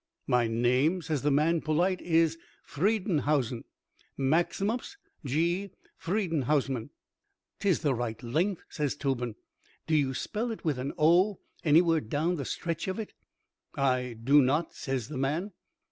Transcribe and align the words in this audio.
"My 0.25 0.47
name" 0.47 1.03
says 1.03 1.21
the 1.21 1.29
man, 1.29 1.61
polite, 1.61 2.01
"is 2.01 2.35
Friedenhausman—Maximus 2.67 4.97
G. 5.23 5.69
Friedenhausman." 5.99 6.89
"'Tis 7.59 7.81
the 7.81 7.93
right 7.93 8.23
length," 8.23 8.63
says 8.67 8.95
Tobin. 8.95 9.35
"Do 9.85 9.95
you 9.95 10.15
spell 10.15 10.49
it 10.49 10.65
with 10.65 10.79
an 10.79 10.93
'o' 10.97 11.37
anywhere 11.63 12.01
down 12.01 12.37
the 12.37 12.45
stretch 12.45 12.87
of 12.87 12.97
it?" 12.97 13.13
"I 13.77 14.13
do 14.19 14.41
not," 14.41 14.73
says 14.73 15.07
the 15.07 15.17
man. 15.17 15.51